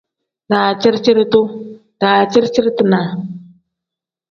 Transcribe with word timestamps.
Daciri-ciri-duu 0.49 1.45
pl: 1.49 1.53
daciri-ciri-dinaa 2.01 3.09
n. 3.17 3.19